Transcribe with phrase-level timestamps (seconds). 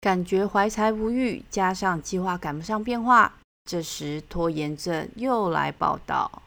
[0.00, 3.34] 感觉怀才不遇，加上计划赶不上变化，
[3.70, 6.42] 这时拖延症又来报道。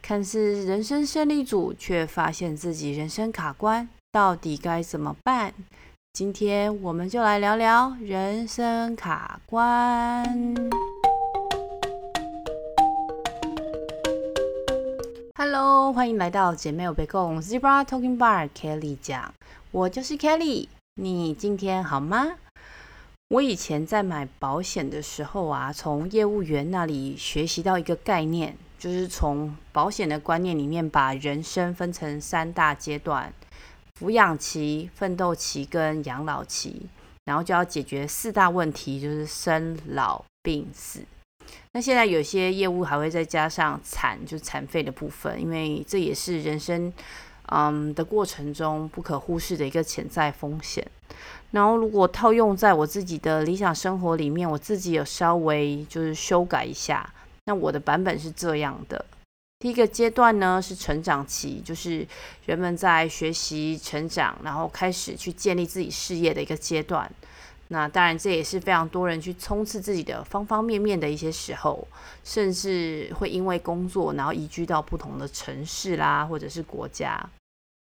[0.00, 5.52] 看似人生胜利组，却发现自己人生卡关，到底该怎么办？
[6.14, 10.24] 今天我们就来聊聊人生卡关。
[15.36, 19.34] Hello，欢迎来到姐妹有别共 Zebra Talking Bar Kelly 讲，
[19.70, 20.68] 我就是 Kelly。
[21.00, 22.26] 你今天好吗？
[23.28, 28.56] 我以前在买保险的时候啊，从业务员那里学习到一个概念。
[28.80, 33.32] 就是从保险的观念里面，把人生分成三大阶段：
[34.00, 36.88] 抚养期、奋斗期跟养老期，
[37.26, 41.04] 然后就要解决四大问题，就是生老病死。
[41.74, 46.92] 那现在有些业务还会再加上产，就残废的部分，因为这也是人生
[47.50, 50.86] 嗯的过程中不可忽视的一个潜在风险。
[51.50, 57.08] 然后如果套用在我自己的理想生活里面，我自己有稍微就是修改一下。
[57.46, 59.02] 那我的版本是这样的：
[59.58, 62.06] 第一个阶段呢是成长期，就是
[62.44, 67.10] 人们在学习成长，然后开始去建立自己事业的一个阶段。
[67.70, 71.86] 那当然，这也是非常多人去冲刺自己的方方面面的一些时候，
[72.24, 77.28] 甚至会因为工作，然后移居到不同的城市啦，或者是国家。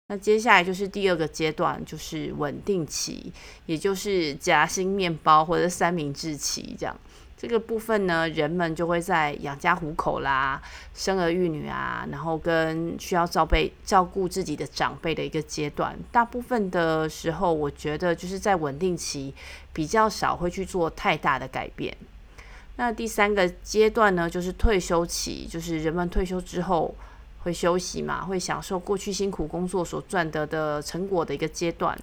[0.07, 3.31] 那接下来就是第二个阶段，就是稳定期，
[3.65, 6.95] 也就是夹心面包或者三明治期这样。
[7.41, 10.61] 这个部分呢，人们就会在养家糊口啦、
[10.93, 15.97] 生儿育女啊，然后跟需要照备照顾自己的长辈的一个阶段。
[16.11, 19.33] 大部分的时候，我觉得就是在稳定期
[19.73, 21.97] 比较少会去做太大的改变。
[22.75, 26.93] 那第三个阶段呢，就是退休期，就是人们退休之后
[27.39, 31.97] 会休息嘛，会享受过去辛苦工作所赚得的成果的一个阶段。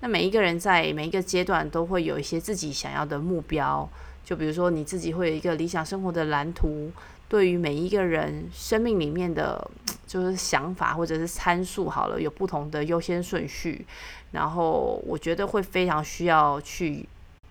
[0.00, 3.86] 那每一个人在每一个阶段都会有一些自己想要的目标。
[4.24, 6.90] 就比如说你自己会有一个理想生活的蓝图，
[7.28, 9.70] 对于每一个人生命里面的，
[10.06, 13.84] 就是想法或者是参数，好了，有不同的优先顺序，
[14.32, 17.08] 然后我觉得会非常需要去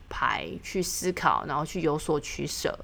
[0.10, 2.78] 排、去思考，然后去有所取舍。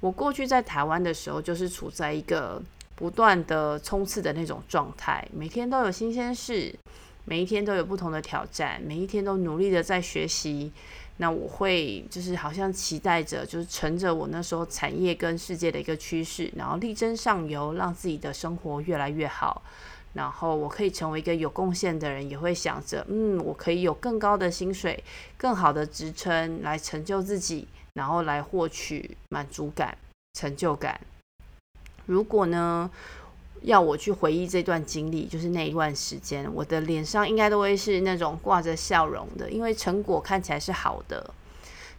[0.00, 2.62] 我过去在台湾的时候，就是处在一个
[2.94, 6.74] 不断的冲刺的那种状态，每天都有新鲜事，
[7.26, 10.72] 每一天都有不同的挑战，每一天都努力的在学习。
[11.22, 19.60] 那我会就是好像期待着，就是乘着我那时候产业跟世界的一个趋势，然后力争上游，让自己的生活越来越好。
[20.14, 25.04] 然后我可以成为一个有贡献的人，也会想着，嗯，我可以有更高的薪水、
[25.36, 29.94] 更好的职称来成就自己，然后来获取满足感、
[30.32, 30.98] 成就感。
[32.06, 32.90] 如果呢，
[33.62, 41.34] 要我去回忆这段经历，就是那一段时间，我的脸上应该都会是那种挂着笑容的，因为成果看起来是好的。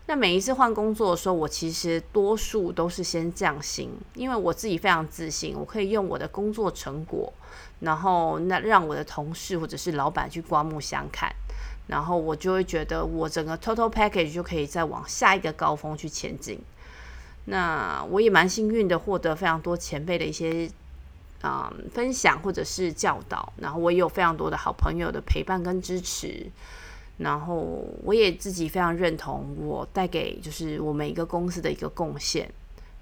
[0.08, 7.32] 那每一次换工作的时候，我其实多数都是先降薪，因为我自己非常自信，我可以用我的工作成果，
[7.82, 11.32] 然后那让我的同事或者是老板去刮目相看，
[11.88, 16.60] 然后我就会觉得我整个 total package 就可以再往下一个高峰去前进。
[17.46, 20.68] 那我也蛮幸运的，获得非常多前辈的一些。
[21.44, 26.46] 嗯，分享或者是教导，然后我也有非常多的好朋友的陪伴跟支持，
[27.18, 32.48] 然后我也自己非常认同我带给就是我每一个公司的一个贡献，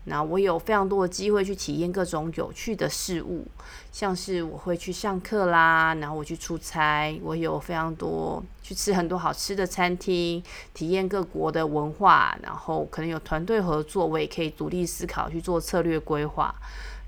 [0.05, 3.45] 然后我有非常多的机会去体验各种有趣的事物，
[3.91, 10.41] 像是我会去上课啦，然后我去出差，我有非常多去吃很多好吃的餐厅，
[10.73, 16.55] 体验各国的文化，然后可能有团队合作，我也可以独立思考去做策略规划。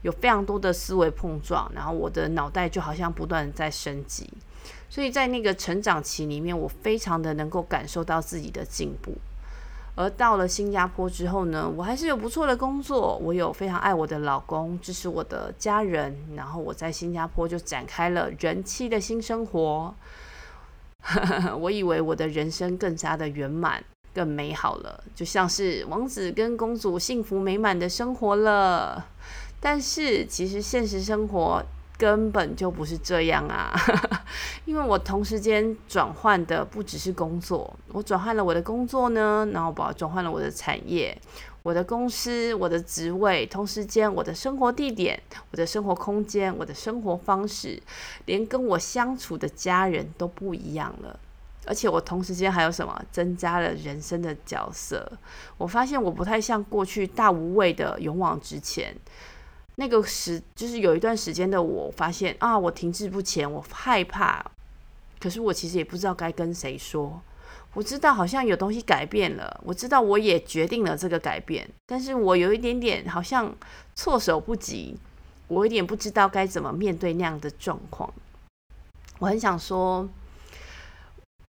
[0.01, 4.29] 有非常多的思维碰撞，然后我的脑袋就好像不断在升级，
[4.89, 9.13] 所以在那个成长期里面，我非常的能够感受到自己的进步。
[9.93, 19.93] 而到了新加坡之后呢，我还是有不错的工作，我有非常爱我的老公，支持我的家人，然后我在新加坡就展开了人妻的新生活。
[21.59, 29.05] 我以为我的人生更加的圆满、更美好了，就像是王子跟公主幸福美满的生活了。
[29.61, 31.63] 但是其实现实生活
[31.97, 33.71] 根本就不是这样啊，
[34.65, 41.15] 因为我同时间转换的不只是工作，我转换了我的工作呢，然后把转换了我的产业、
[41.61, 45.21] 我的公司、我的职位，同时间我的生活地点、
[45.51, 47.79] 我的生活空间、我的生活方式，
[48.25, 51.19] 连跟我相处的家人都不一样了。
[51.67, 52.99] 而且我同时间还有什么？
[53.11, 55.07] 增加了人生的角色。
[55.59, 58.95] 我发现我不太像过去大无畏的勇往直前。
[59.75, 64.45] 那个时就是有一段时间的我，发现啊，我停滞不前，我害怕。
[65.19, 67.21] 可是我其实也不知道该跟谁说。
[67.73, 73.55] 我知道好像有东西改变了，我知道我也决定了这个改变，但是我有一点点好像
[73.95, 74.97] 措手不及，
[75.47, 78.13] 我有点不知道该怎么面对那样的状况。
[79.19, 80.09] 我很想说，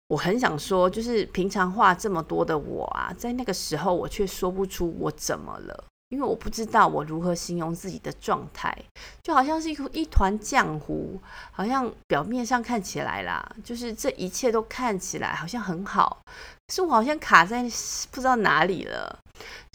[0.07, 5.85] 我很想说，就是平常话这么多的我啊，在那个时候我却说不出我怎么了。
[6.13, 8.77] 因为我不知道我如何形容自己的状态，
[9.23, 11.19] 就好像是一一团浆糊，
[11.51, 16.19] 好像表面上看起来啦，就是这一切都看起来好像很好，
[16.67, 17.63] 可是我好像卡在
[18.11, 19.19] 不知道哪里了。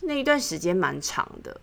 [0.03, 1.59] 那一段时间蛮长的，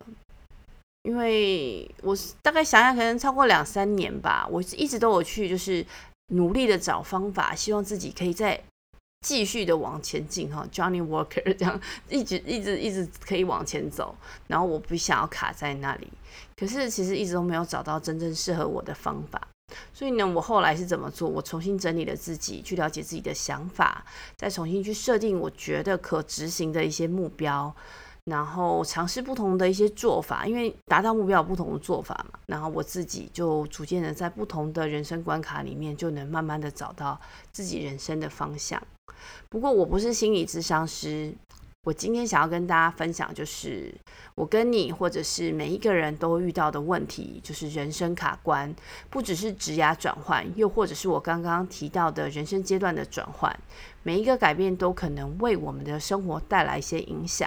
[1.03, 5.87] 因为我大概想想，可能超过两三年吧，我一直都有去，就是
[6.33, 8.61] 努力的找方法，希望自己可以在。
[9.25, 11.81] 继续的往前进哈，Johnny Walker 这样
[12.11, 14.15] 一直一直一直可以往前走，
[14.47, 16.13] 然后我不想要卡在那里，
[16.55, 19.49] 可是其实一直都没有找到真正适合我的方法，
[19.95, 21.27] 所以呢，我后来是怎么做？
[21.27, 24.05] 我重新整理了自己，去了解自己的想法，
[24.37, 27.75] 再重新去设定我觉得可执行的一些目标。
[28.25, 32.39] 然后尝试不同的一些做法，因为达到目标有不同的做法嘛。
[32.47, 37.21] 然后我自己就逐渐的在不同的人生关卡里面，就能慢慢的找到
[37.53, 38.83] 自己人生的方向。
[39.51, 41.35] 不过我不是心理咨商师，
[41.85, 43.95] 我今天想要跟大家分享，就是
[44.35, 48.75] 我跟你或者是每一个人都遇到的问题，就是人生卡关，
[49.11, 53.55] 不只是职涯转换，又或者是我刚刚提到的人生阶段的转换，
[54.03, 57.47] 每一个改变都可能为我们的生活带来一些影响。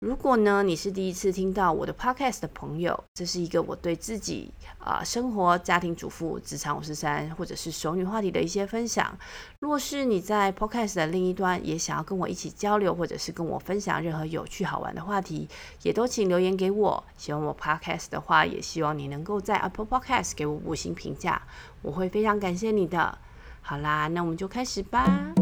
[0.00, 9.18] 如果呢，你是第一次听到我的 podcast 的朋友，这是一个我对自己啊、生活、家庭主妇、职场五十三，或者是熟女话题的一些分享。
[9.60, 15.48] 若是你在 podcast 的另一端，也想要跟我一起交流，或者是跟我分享任何有趣好玩的话题，
[15.82, 17.02] 也都请留言给我。
[17.16, 21.40] 喜欢我 podcast 的话，也希望你能够在 Apple Podcast 给我五星评价，
[21.80, 23.16] 我会非常感谢你的。
[23.62, 25.32] 好啦，那我们就开始吧。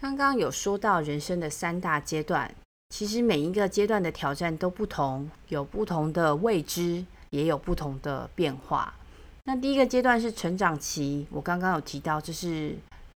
[0.00, 2.50] 刚刚有说到人生的三大阶段，
[2.88, 8.94] 其实每一个阶段的挑战都不同，有不同的未知，也有不同的变化。
[9.44, 12.74] 那第一个阶段是成长期，我刚刚有提到，这是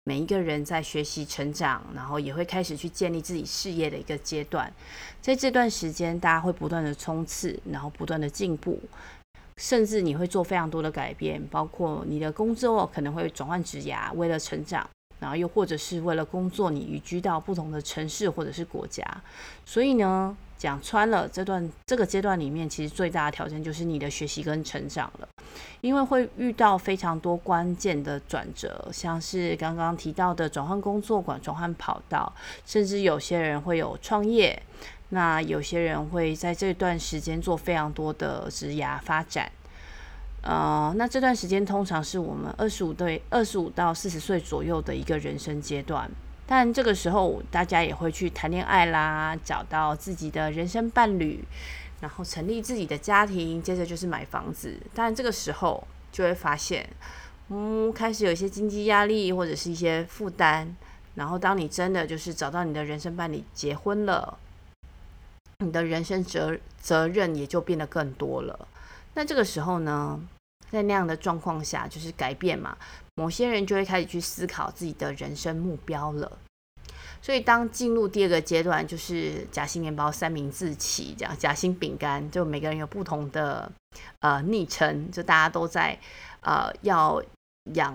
[0.04, 4.72] 每一个人在学习成长，然后也会开始去建立自己事业的一个阶段。
[5.20, 8.80] 在这段时间，大家会不断的冲刺，然后不断的进步，
[9.58, 14.88] 甚至你会做非常多的改变，包括你的工作可能会转换职涯，为了成长。
[15.20, 19.04] 然后又或者是为了工作，你移居到不同的城市或者是国家，
[19.64, 25.28] 所以呢，讲穿了，这段这个阶段里面，其实最大的挑战就是你的学习跟成长了，
[25.82, 32.32] 因为会遇到非常多关键的转折，像是刚刚提到的转换工作、转换跑道，
[32.64, 34.60] 甚至有些人会有创业，
[35.10, 39.50] 那有些人会在这段时间做非常多的职涯发展。
[40.42, 46.10] 呃，那这段时间通常是我们二十五对二十五到四十岁左右的一个人生阶段，
[46.46, 51.44] 但这个时候大家也会去谈恋爱啦，找到自己的人生伴侣，
[52.00, 54.78] 然后成立自己的家庭，接着就是买房子。
[54.94, 56.88] 但这个时候就会发现，
[57.50, 60.74] 嗯，开始有一些经济压力或者是一些负担。
[61.16, 64.38] 然后当你真的就是找到你的人生伴侣，结婚了，
[65.58, 68.66] 你的人生责责任也就变得更多了。
[69.14, 70.20] 那这个时候呢，
[70.70, 72.76] 在那样的状况下，就是改变嘛。
[73.16, 76.38] 某些人就会开始去思考自己的人生目标了。
[77.22, 83.70] 所以，当进入第二个阶段，就是夹心面包三明治起，这样夹心饼干，就每个人有不同的
[84.20, 85.98] 呃昵称，就大家都在
[86.40, 87.22] 呃要
[87.74, 87.94] 养。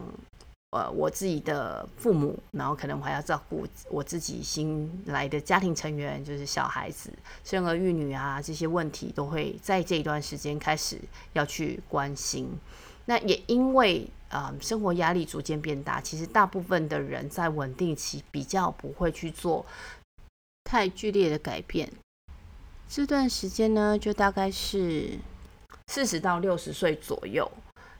[0.76, 7.10] 呃，我自己的父母，然后可能我还要照顾我自己新来的家庭成员，就是小孩子，
[7.46, 11.00] 生儿育女啊，这些问题都会在这一段时间开始
[11.32, 12.50] 要去关心。
[13.06, 19.66] 那也因为呃生活压力逐渐变大，其实大部分的人在稳定期比较不会去做
[20.66, 21.90] 太剧烈的改变。
[22.90, 25.18] 这段时间呢，就大概是
[25.88, 27.50] 四十到六十岁左右。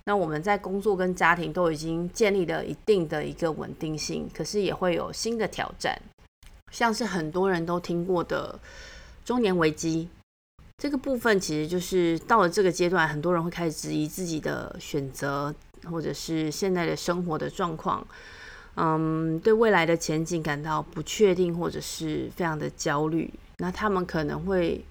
[0.08, 6.00] 那我们在工作跟家庭都已经建立了一定的一个稳定性，可是也会有新的挑战，
[6.72, 8.60] 像是很多人都听过的
[9.24, 10.08] 中年危机
[10.78, 15.54] 这个部分，其实就是到了这个阶段，很多人会开始质疑自己的选择，
[15.90, 18.06] 或者是现在的生活的状况，
[18.76, 23.34] 嗯，对未来的前景感到不确定，或者是非常的焦虑。
[23.58, 24.86] 那他们可能会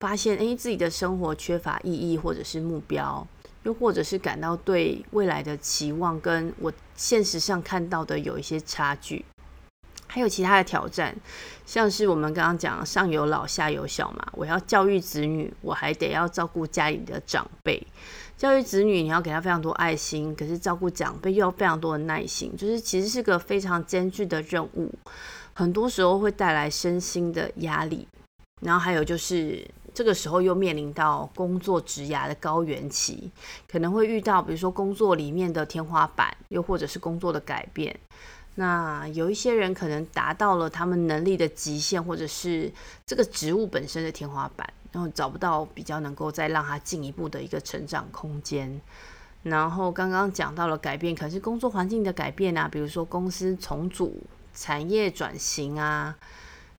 [0.00, 3.24] 发现，诶，自己的生活缺乏意义，或者是目标。
[3.66, 9.24] 又或者是感到对未来的期望跟我现实上看到的有一些差距，
[10.06, 11.12] 还有其他的挑战，
[11.66, 17.84] 像是我们刚刚讲上有老下有小嘛，我要教育子女，我还得要照顾家里的长辈，
[18.36, 24.94] 教育子女，你要给他非常多爱心，可是照顾长辈又要非常多的耐心，就是其实是个非常艰巨的任务，
[25.54, 28.06] 很多时候会带来身心的压力。
[28.62, 29.62] 然后还有就是
[29.96, 33.32] 这个时候又面临到工作职涯的高原期，
[33.66, 37.98] 可能会遇到比如说工作里面的天花板，又或者是工作的改变。
[38.56, 42.70] 那有一些人可能达到了他们能力的极限，或者是
[43.06, 48.78] 这个职务本身的天花板，然后找不到比较能够再让他进一步的一个成长空间。
[49.44, 54.22] 然后刚刚讲到了改变，可是工作环境的改变啊，比如说公司重组、
[54.52, 56.14] 产业转型啊，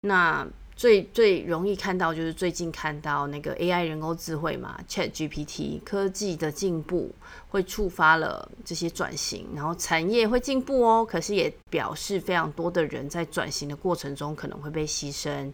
[0.02, 0.46] 那。
[0.78, 7.12] 最最容易看到就是最近看到那个 AI 人工智慧嘛，ChatGPT 科技的进步
[7.50, 15.52] 会触发了这些转型，然后产业会进步哦，可是也表示非常多的人在转型的过程中可能会被牺牲，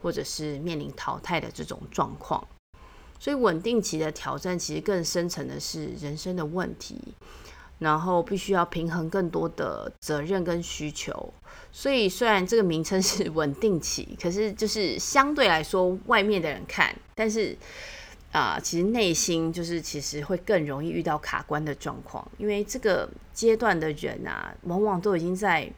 [0.00, 2.46] 或者是面临淘汰的这种状况。
[3.18, 6.96] 所以稳定期的挑战其实更深层的是人生的问题。
[7.80, 11.32] 然后必须要平衡更多的责任跟需求，
[11.72, 17.56] 所以虽然这个名称是稳定期，可是就是相对来说，外面的人看，但是
[18.32, 25.70] 啊、其实内心就是其实会更容易遇到卡关的状况，因为这个阶段的人啊，往往都已经在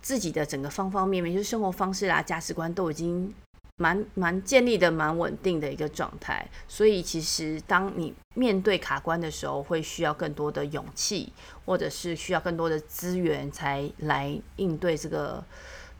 [0.00, 3.32] 自己的整个方方面面，就是生活方式啦、价值观都已经。
[3.82, 11.32] 蛮蛮建立的蛮稳定的一个状态，所以其实当你面对卡关的时候，会需要更多的勇气，
[11.64, 15.44] 或者是需要更多的资源，才来应对这个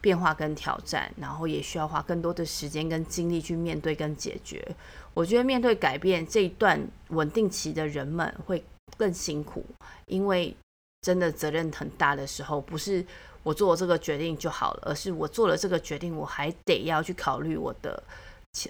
[0.00, 4.64] 变化跟挑战，然后也需要花更多的时间跟精力去面对跟解决。
[5.12, 8.64] 我觉得面对改变这一段稳定期的人们会
[8.96, 9.66] 更辛苦，
[10.06, 10.56] 因为
[11.02, 13.04] 真的责任很大的时候，不是。
[13.42, 18.02] 我做这个决定就好了，而是我做了这个决定，我还得要去考虑我的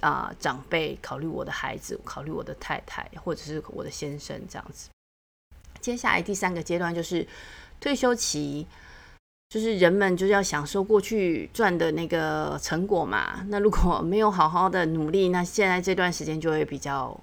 [0.00, 4.88] 啊、长辈，考虑我的孩子，考虑我的太太，或者是我的先生这样子。
[5.80, 7.26] 接下来第三个阶段就是
[7.80, 8.66] 退休期，
[9.48, 13.44] 就是人们就是要享受过去赚的那个成果嘛。
[13.48, 17.20] 那如果没有好好的努力，那现在这段时间就会比较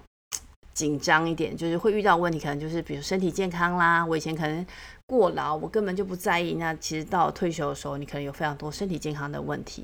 [0.74, 4.66] 紧张一点，就是会遇到问题，可能就是比如身体健康啦，我以前可能。
[5.10, 6.54] 过劳，我根本就不在意。
[6.54, 9.84] 那其实到退休的时候，你可能有非常多身体健康的问题。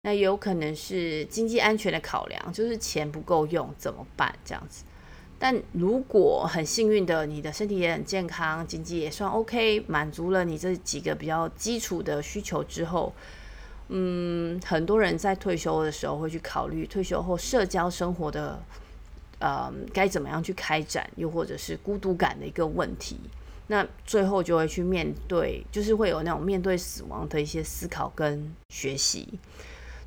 [0.00, 4.34] 那有可能是经济安全的考量，就是钱不够用怎么办？
[4.46, 4.84] 这样子。
[5.38, 13.12] 但如果很幸运的，你的身体也很健康，经济也算 OK，满足了你这几个比较基础的需求之后，
[13.88, 18.58] 嗯，很多人在退休的时候会去考虑退休后社交生活的，
[19.38, 23.18] 呃，该怎么样去开展，又或者是孤独感的一个问题。
[23.68, 29.38] 那最后就会去面对，就是会有那种面对死亡的一些思考跟学习。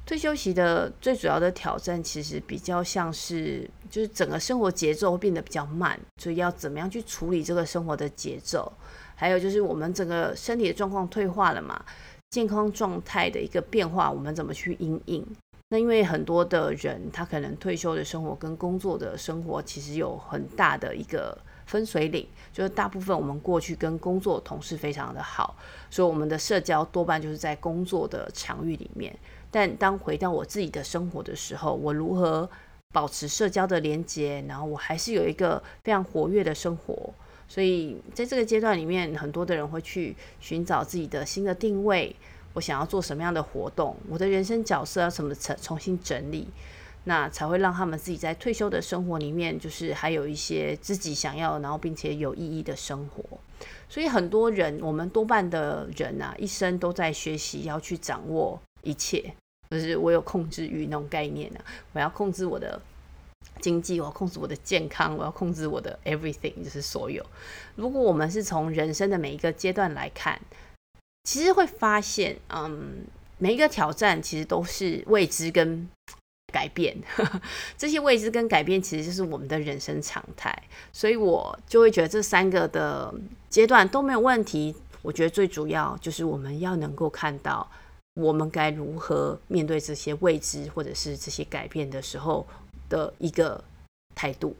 [0.05, 8.71] 退休期的最主要的挑战，其实比较像是，就是整个生活节奏变得比较慢，所以要怎么样去处理这个生活的节奏？
[9.15, 11.83] 还有就是我们整个身体的状况退化了嘛，
[12.31, 15.23] 健康状态的一个变化，我们怎么去应应？
[15.69, 21.37] 那因为很多的人，他可能退休的生活跟工作的生活其实有很大的一个。
[21.69, 25.55] 分水岭就是大部分我们过去跟工作同事非常的好，
[25.91, 29.15] 所以我们的社交多半就是在工作的场域里面。
[29.51, 32.49] 但当回到我自己的生活的时候，我如何
[32.91, 37.13] 保持社交的连接，然后我还是有一个非常活跃的生活。
[37.47, 42.15] 所以在这个阶段里面，很多的人会去寻找自己的新的定位，
[42.53, 46.47] 我想要做什么样的活动，我的人生角色要怎么重重新整理。
[47.05, 53.23] 那才会让他们自己在退休的生活里面，就是还有一些自己想要，然后并且有意义的生活。
[53.87, 59.33] 所以很多人，我们多半的人啊，一生都在学习要去掌握一切，
[59.71, 61.63] 就是我有控制欲那种概念啊，
[61.93, 62.79] 我要控制我的
[63.61, 67.25] 经济，我要控制我的健康，我要控制我的 everything，就是所有。
[67.75, 70.39] 如果我们是从人生的每一个阶段来看，
[71.29, 73.05] 其实会发现，嗯，
[73.37, 75.87] 每一个挑战其实都是未知跟。
[76.51, 76.97] 改变，
[77.77, 80.51] 这些未知跟改变，其实就是我们的人生常态，
[80.91, 83.13] 所以我就会觉得这三个的
[83.51, 84.75] 阶段都没有问题。
[85.03, 87.69] 我觉得最主要就是我们要能够看到，
[88.15, 92.47] 我们该如何面对这些未知或者是这些改变的时候
[92.89, 93.63] 的一个
[94.15, 94.55] 态度。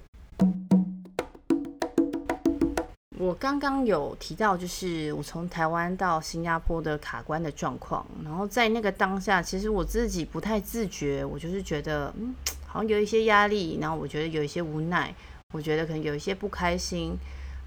[3.19, 12.33] 我刚刚有提到，就是我从台湾到新加坡的卡关的状况，然后在那个当下，其实我自己不太自觉，我就是觉得，嗯，
[12.65, 15.13] 好像有一些压力，然后我觉得有一些无奈，
[15.53, 17.13] 我觉得可能有一些不开心。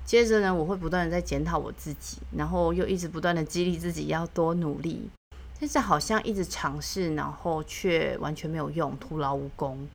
[0.06, 5.10] 接着呢，我会不断的在检讨我自己，然后又一直不断的激励自己要多努力，
[5.60, 9.86] 但是好像一直尝试，然后却完全没有用，徒劳无功。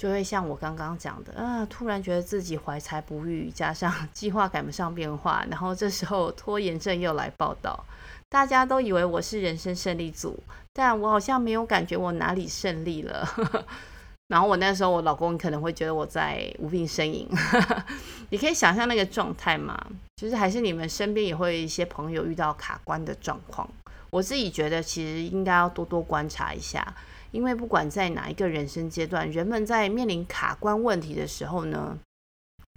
[0.00, 7.84] 就会像我刚刚讲的，啊，突然觉得自己怀才不遇，加上 计划赶不上变化，然后这时候拖延症又来报道，
[8.30, 10.42] 大家都以为我是人生胜利组，
[10.72, 13.28] 但我好像没有感觉我哪里胜利了。
[14.28, 17.28] 然后我那时候，我老公可能会觉得我在无病呻吟，
[18.30, 19.78] 你可以想象那个状态嘛，
[20.16, 23.68] 就是还是你们身边也会有一些朋友遇到卡关的状况。
[24.08, 26.94] 我自己觉得，其实应该要多多观察一下。
[27.30, 31.96] 因为不管在哪一个人生阶段，人们在面临卡关问题的时候呢，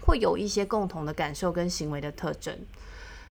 [0.05, 2.57] 会有一些共同的感受跟行为的特征。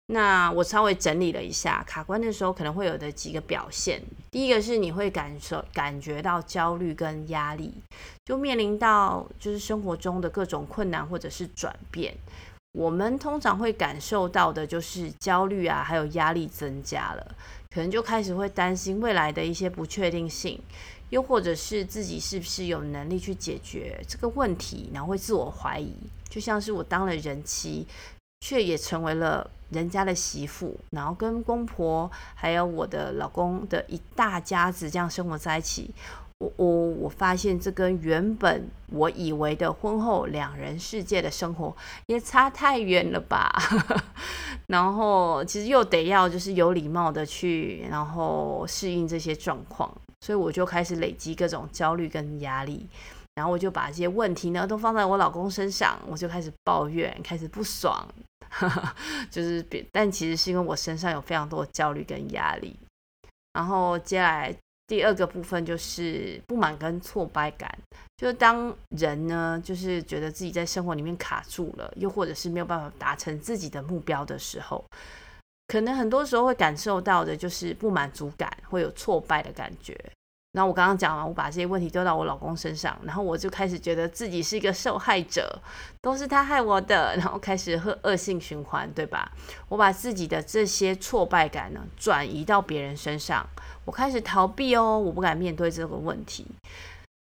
[0.08, 4.02] 那我稍微整理了一下，卡关的时候可能会有的几个表现。
[4.30, 7.74] 第一个是你会感受感觉到焦虑跟压力，
[8.26, 12.14] 就面临到就是生活中的各种困难或者是转变，
[12.74, 17.36] 我们通常会感受到的就是焦虑啊，还有压力增加了，
[17.70, 20.60] 可能就开始会担心未来的一些不确定性。
[21.12, 25.94] 又或者是自己是不是有能力去解决这个问题，然后会自我怀疑，
[26.28, 27.86] 就像是我当了人妻，
[28.40, 35.92] 却也成为了人家的媳妇，然后跟公婆还有我的老公的一大家子这样生活在一起。
[36.40, 36.68] 我我
[37.02, 41.76] 我发现这跟原本我以为的婚后两人世界的生活
[42.08, 43.52] 也差太远了吧？
[44.66, 49.96] 然后其实又得要就是有礼貌的去，然后适应这些状况。
[50.22, 52.88] 所以我就开始累积各种焦虑跟压力，
[53.36, 58.08] 然后我就把这些问题呢都放在我老公身上，我就开始抱怨，开始不爽，
[59.32, 62.78] 就是别，但其实是因为我身上有非常多的焦虑跟压力。
[63.54, 64.56] 然后接下来
[64.88, 67.70] 第二个部分就是不满跟挫败感，
[68.18, 74.86] 就是当人呢就是觉得自己在生活里面卡住了，又或者是没有办法达成自己的目标的时候。
[75.72, 79.98] 可能很多时候会感受到的就是不满足感，会有挫败的感觉。
[80.52, 85.62] 那我刚刚讲完，我把这些问题丢到我老公身上，然后我就开始觉得自己是一个受害者，
[86.02, 89.32] 都是他害我的，然后开始恶恶性循环，对吧？
[89.70, 93.48] 我把自己的这些挫败感呢转移到别人身上，
[93.86, 96.46] 我开始逃避哦，我不敢面对这个问题。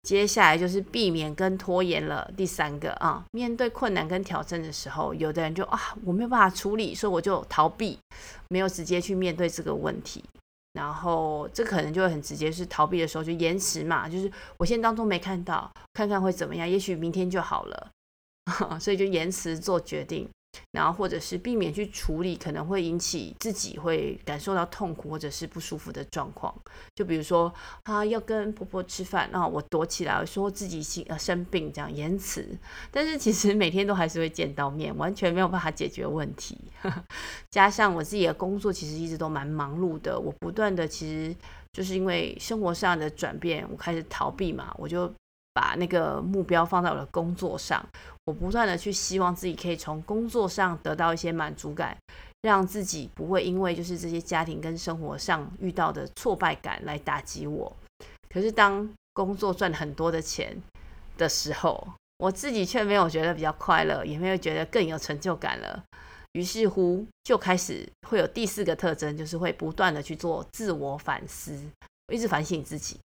[0.07, 2.31] 接下来就是避免跟拖延了。
[2.37, 7.99] 第三个啊，面对困难跟挑战的时候，有的人就啊，我没有办法处理，所以我就逃避，
[8.47, 10.23] 没有直接去面对这个问题。
[10.71, 17.91] 然后这可能就会很直接，是逃避的时候就延迟嘛，就是我现在当中没看到，看看会怎么样，也许明天就好了，
[18.79, 20.29] 所以就延迟做决定。
[20.71, 26.53] 然后，或者是避免去处理可能会引起自己会感受到痛苦或者是不舒服的状况。
[26.95, 32.47] 就比如说，啊，要跟婆婆吃饭，然后我躲起来说自己心呃生病这样延迟。
[32.91, 36.57] 但是其实每天都还是会见到面，完全没有办法解决问题。
[37.51, 41.35] 加上我自己的工作其实一直都蛮忙碌的，我不断的其实
[41.73, 45.11] 就是因为生活上的转变，我开始逃避嘛，我就。
[45.57, 47.83] 把那个目标放在我的工作上，
[48.25, 51.97] 我不断的去希望自己可以从工作上得到一些满足感，
[52.43, 57.75] 让自己不会因为就是这些家庭跟生活上遇到的挫败感来打击我。
[58.29, 60.55] 可是当工作赚很多的钱
[61.17, 61.87] 的时候，
[62.19, 65.83] 我自己却没有觉得比较快乐，也没有觉得更有成就感了。
[66.33, 71.59] 于是乎，就开始会有第四个特征，就是会不断的去做自我反思，
[72.13, 72.99] 一直反省自己。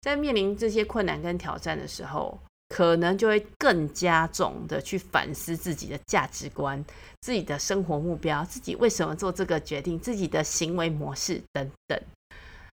[0.00, 6.82] 在面临这些困难跟挑战的时候，可能就会更加重的去反思自己的价值观、
[7.20, 12.00] 自己的生活目标、自己为什么做这个决定、自己的行为模式等等。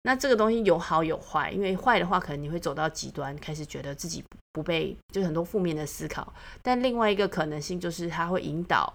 [0.04, 6.34] 那这个东西有好有坏，因为坏的话，可能你会走到极端，开始觉得自己不被，就很多负面的思考。
[6.64, 8.92] 但另外一个可能性就是，它会引导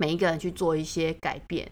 [0.00, 1.70] 每一个人去做一些改变。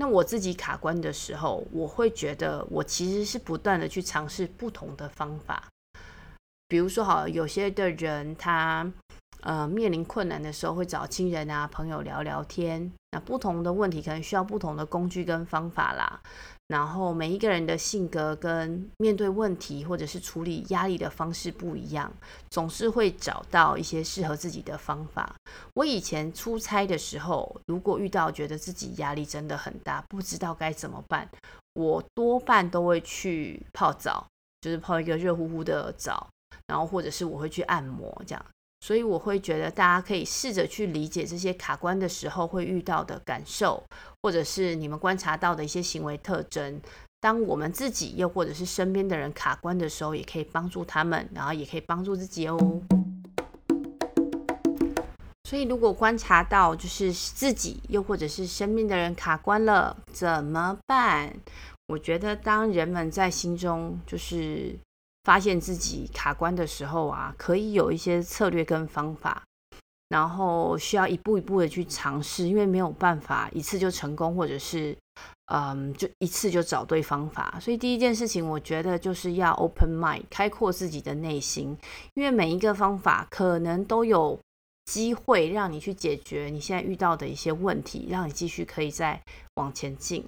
[0.00, 5.64] 那我自己卡关的时候，我会觉得我其实是不断的去尝试不同的方法。
[6.68, 8.88] 比如说，好，有些的人他
[9.48, 12.92] 呃面临困难的时候，会找亲人啊朋友聊聊天。
[13.12, 16.20] 那不同的问题可能需要不同的工具跟方法啦。
[16.66, 22.12] 然后每一个人的性格跟面对问题或者是处理压力的方式不一样，
[22.50, 25.34] 总是会找到一些适合自己的方法。
[25.72, 31.26] 我以前出差的时候，如果遇到觉得自己压力真的很大，不知道该怎么办，
[31.72, 34.26] 我多半都会去泡澡，
[34.60, 36.28] 就是泡一个热乎乎的澡，
[36.66, 38.44] 然后或者是我会去按摩这样。
[38.80, 43.82] 所以我会觉得大家可以试着去理解这些卡关的时候会遇到的感受，
[44.22, 46.80] 或者是你们观察到的一些行为特征。
[47.20, 52.56] 当我们自己又或者是身边的人卡关的时候，也可以帮助他们，然后也可以帮助自己哦。
[55.48, 61.34] 所以如果观察到就是自己又或者是身边的人卡关了，怎么办？
[61.88, 64.78] 我觉得当人们在心中就是。
[65.28, 69.42] 发现自己卡关的时候啊，可以有一些策略跟方法，
[70.08, 74.96] 然后需要一步一步的去尝试，因为没有办法一次就成功，或者是
[75.52, 77.58] 嗯，就一次就找对方法。
[77.60, 81.76] 所以第一件事情，我觉得就是要 open mind，开阔自己的内心，
[82.14, 84.40] 因为每一个方法可能都有
[84.86, 89.20] 机会让你去解决你现在遇到的一些问题，让你继续可以再
[89.56, 90.26] 往前进。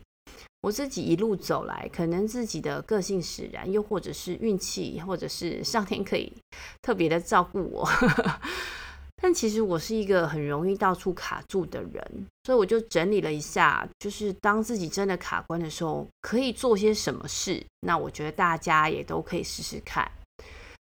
[0.63, 6.33] 我自己一路走来，可能自己的个性使然，又或者是运气，或者是上天可以
[6.83, 7.89] 特别的照顾我。
[9.23, 17.63] 但其实我是一个很容易到处卡住的人，所以我就整理了一下，就是当自己真的卡关的时候，可以做些什么事。
[17.81, 20.11] 那我觉得大家也都可以试试看。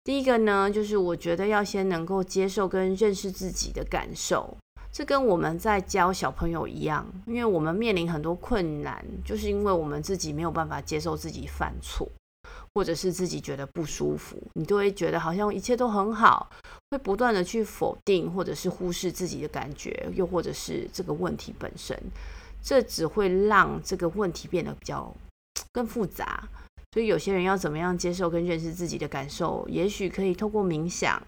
[0.03, 4.57] 第一个呢，就是我觉得要先能够接受跟认识自己的感受。
[4.97, 12.09] 这跟我们在教小朋友一样，因为我们面临很多困难，就是因为我们自己没有办法接受自己犯错，
[12.73, 16.49] 或者是自己觉得不舒服，你就会觉得好像一切都很好，
[16.89, 21.95] 会不断的去否定或者是忽视自己的感觉，又或者是这个问题本身，
[22.63, 25.15] 这只会让这个问题变得比较
[25.71, 26.49] 更复杂。
[26.93, 31.21] 所以有些人要怎么样接受跟认识自己的感受，也许可以透过冥想。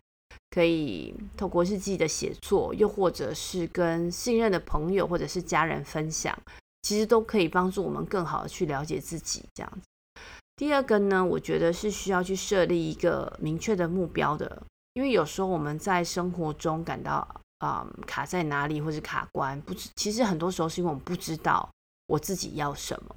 [0.49, 6.35] 可以透过日记的写作，又或者是跟信任的朋友或者是家人分享，
[6.81, 9.43] 其实都可以帮助我们更好的去了解自己。
[9.53, 9.87] 这样子。
[10.55, 14.61] 第二个呢，我觉得是需要去设立一个明确的目标的，
[14.93, 17.25] 因为有时候我们在生活中感到
[17.59, 21.69] 啊、嗯、卡在哪里或者卡关，不知其实很多时候是因为我们不知道
[22.07, 23.15] 我自己要什么，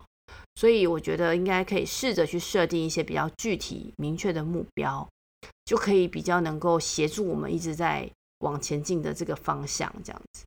[0.54, 5.08] 所以我觉得应该可以试着去设定一些比较具体明确的目标。
[5.64, 10.44] 就可以比较能够协助我们一直在往前进的这个方向，这样子。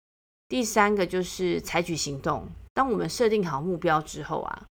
[0.48, 2.48] 第三个就是采取行动。
[2.74, 4.66] 当我们设定好目标之后啊，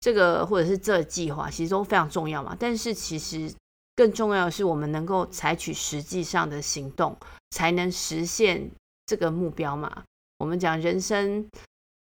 [0.00, 2.56] 这个或者是这计划其实都非常重要嘛。
[2.58, 3.52] 但是其实
[3.94, 7.16] 更重要的是，我们能够采取实际上的行动，
[7.50, 8.70] 才能实现
[9.06, 10.02] 这个目标嘛。
[10.38, 11.48] 我们讲人生，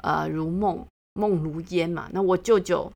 [0.03, 2.09] 呃，如梦，梦如烟嘛。
[2.13, 2.91] 那我舅舅。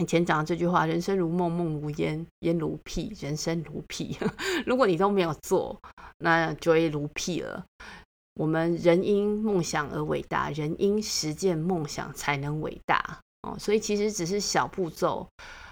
[0.00, 4.16] 以前讲的这句话：“人生如梦，梦如烟，烟如屁，人生如屁。”
[4.64, 5.76] 如果你都没有做，
[6.18, 7.64] 那就会如屁了。
[8.34, 13.56] 我们人因梦想而伟大，人因实践梦想才能伟大哦。
[13.58, 15.26] 所以其实只是小步骤，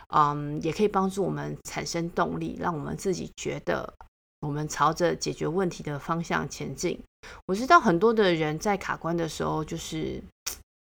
[0.09, 3.95] 嗯，也可以帮助我们产生动力，让我们自己觉得
[4.41, 7.01] 我们朝着解决问题的方向前进。
[7.47, 10.21] 我知道很多的人在卡关的时候，就是。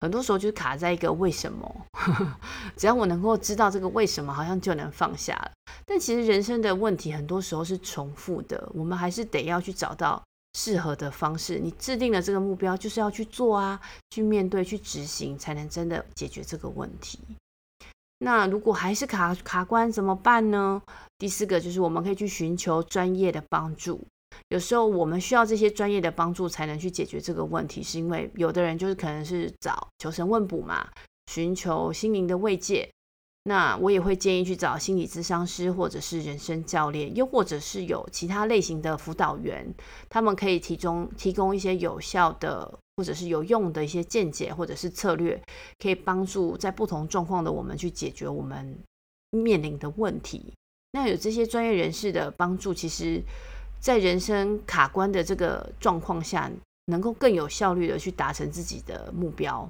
[0.05, 1.87] 很多时候就是卡在一个为什么，
[2.77, 5.51] 只要我能够知道这个为什么，好像就能放下了。
[5.87, 10.23] 但其实人生的问题很多时候是重复的，我们还是得要去找到
[10.59, 11.59] 适合的方式。
[11.59, 17.19] 你制定了这个目标，就是要去做啊，去面对，去执行，才能真的解决这个问题。
[18.19, 20.83] 那如果还是卡卡关怎么办呢？
[21.19, 24.07] 第四个就是我们可以去寻求专业的帮助。
[24.49, 30.89] 有时候我们需要这些专业的帮助才能去解决这个问题，是因为有的人就是可能是找求神问卜嘛，
[31.31, 32.89] 寻求心灵的慰藉。
[33.47, 39.75] 那我也会建议去找心理咨商师或者是人生教练，又或者是有其他类型的辅导员，
[40.09, 45.39] 他们可以提供提供一些有效的或者是有用的一些见解或者是策略，
[45.79, 48.79] 可以帮助在不同状况的我们去解决我们
[49.31, 50.55] 面临的问题。
[50.93, 53.23] 那有这些专业人士的帮助，其实。
[53.85, 56.51] 在人生卡关的这个状况下，
[56.87, 59.69] 能够更有效率的去达成自己的目标。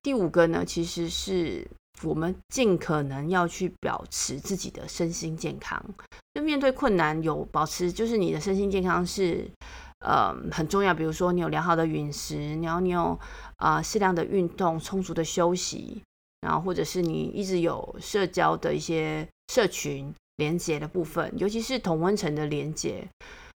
[0.00, 1.66] 第五个呢，其实是
[2.04, 5.84] 我们尽可能要去保持自己的身心健康。
[6.32, 9.50] 就面对困难，有保持就是你的身心健康是
[9.98, 10.94] 呃很重要。
[10.94, 13.18] 比如说你有良好的饮食，然后你有
[13.56, 16.00] 啊、呃、适量的运动，充足的休息，
[16.42, 20.14] 然后或者是你一直有社交的一些社群。
[20.40, 23.06] 连接的部分，尤其是同温层的连接，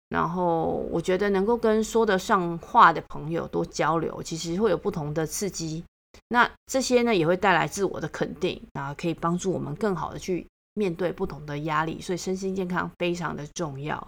[0.09, 5.83] 然后我觉得能够跟说得上话的朋友多交流，其实会有不同的刺激。
[6.29, 12.01] 那这些呢，也会带来自我的肯定，啊可以帮助我们更好的去面对不同的压力。
[12.01, 14.05] 所以身心健康非常的重要。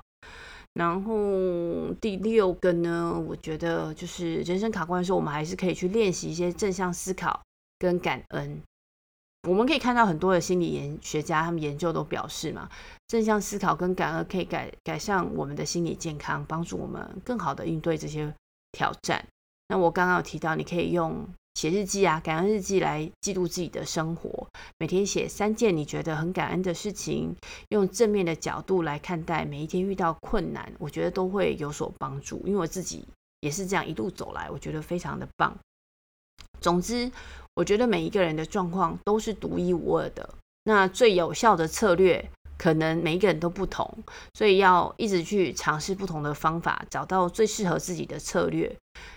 [0.74, 7.40] 然后第六个呢，我觉得就是人生卡关的时候，我们还是可以去练习一些正向思考
[7.78, 8.60] 跟感恩。
[9.48, 12.70] 我们可以看到很多的心理研学家，他们研究都表示嘛，
[13.08, 18.34] 正向思考跟感恩可以改改善我们的心理健康，帮助我们更好的应对这些
[18.72, 19.26] 挑战。
[19.68, 24.48] 那我刚刚有提到，你可以用写日记啊，感恩日记来记录自己的生活，
[24.80, 27.36] 每天写三件你觉得很感恩的事情，
[27.68, 32.42] 用正面的角度来看待每一天遇到困难，我觉得都会有所帮助。
[32.46, 33.06] 因为我自己
[33.42, 35.54] 也是这样一路走来，我觉得非常的棒。
[36.64, 37.12] 总之。
[37.56, 40.28] 我觉得每一个人的状况都是独一无二的。
[40.64, 43.88] 那最有效的策略，可能每一个人都不同，
[44.34, 48.76] 所以要一直去尝试不同的方法，找到最适合自己的策略。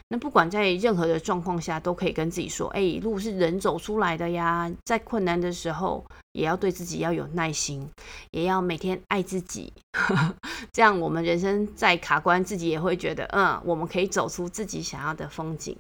[0.08, 7.88] 那不管在任何的状况下，都可以跟自己说：“哎，路是人走出来的呀。”在困难的时候，也要对自己要有耐心，
[8.32, 9.72] 也要每天爱自己。
[10.72, 15.74] 这样，我们人生再卡关，自己也会觉得，嗯，我们可以走出自己想要的风景，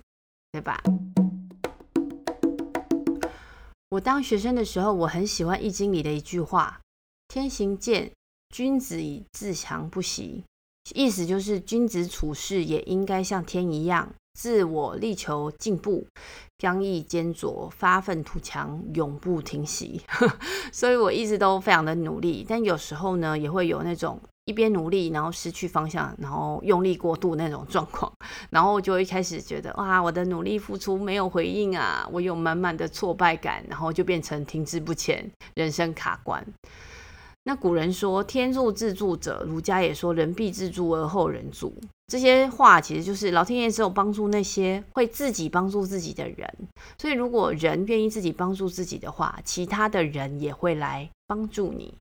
[0.52, 0.80] 对吧？
[3.90, 6.80] 我当学生的时候，我很喜欢《易经》里的一句话
[7.28, 8.12] ：“天行健，
[8.48, 10.44] 君子以自强不息。”
[10.94, 16.06] 意思就是，君子处事也应该像天一样，自我力求进步，
[16.58, 20.02] 刚毅坚卓，发愤图强，永不停息。
[20.70, 28.12] 所以我一直都非常的努力，但有时候呢，也会有那种一边努力，然后失去方向，然后用力过度那种状况，
[28.50, 36.46] 然后就会开始觉得，哇，我的努力付出没有回应啊，我有满满的挫败感，然后就变成停滞不前，人生卡关。
[37.48, 41.72] 那古人说“天助自助者”，儒家也说“人必自助而后人助”。
[42.10, 46.52] 这些话其实就是老天爷只有帮助那些会自己帮助自己的人。
[46.98, 51.94] 所以，如果人愿意自己帮助自己的话，其他的人也会来帮助你。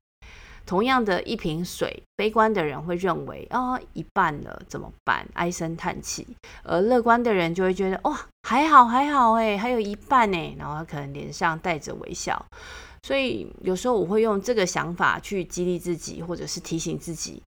[0.66, 5.24] 同样的一瓶水，悲观的人会认为啊、哦，一半了怎么办？
[5.34, 6.26] 唉声叹气。
[6.64, 10.56] 而乐观的人就会觉得哇，还好还好哎，还有一半呢。
[10.58, 12.44] 然后他可能脸上带着微笑。
[13.06, 17.40] 所以有时候我会用这个想法去激励自己，或者是提醒自己。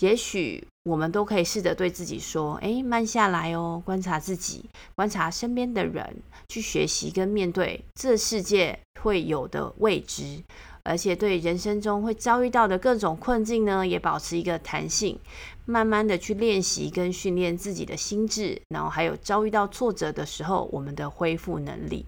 [0.00, 6.16] 也许我们都可以试着对自己说：“诶，慢下来哦，观察自己，观察身边的人，
[6.50, 10.42] 去学习跟面对这世界会有的未知，
[10.82, 15.18] 而且对人生中会遭遇到的各种困境呢，也保持一个弹性，
[15.64, 22.04] 慢慢的去练习跟训练自己的心智，然后还有遭遇到挫折的时候，我们的恢复能力。”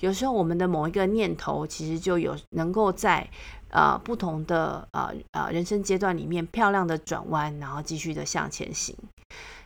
[0.00, 3.28] 有时候，我们的某一个念头，其实就有能够在
[3.70, 8.94] 呃不同的呃呃人生阶段里面漂亮的转弯，然后继续的向前行。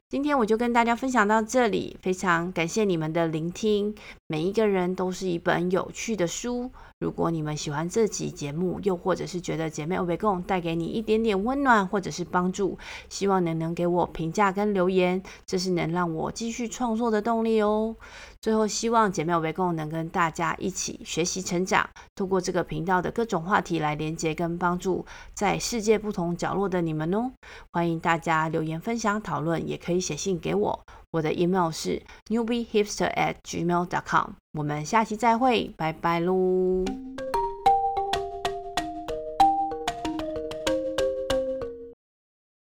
[0.08, 3.94] 今天我就跟大家分享到这里，非常感谢你们的聆听。
[4.26, 6.70] 每一个人都是一本有趣的书。
[7.02, 17.96] 如果你们喜欢这集节目，又或者是觉得姐妹欧北共带给你一点点温暖或者是帮助，希望你能给我评价跟留言，这是能让我继续创作的动力哦。
[18.40, 27.32] 最后，希望姐妹欧北共能跟大家一起学习成长，透过这个频道的各种话题来连接跟帮助在世界不同角落的你们哦。
[27.72, 30.84] 欢迎大家留言分享讨论，也可以写信给我。
[31.12, 34.30] 我的 email 是 newbiehipster@gmail.com，。
[34.54, 36.84] 我们下期再会，拜拜喽。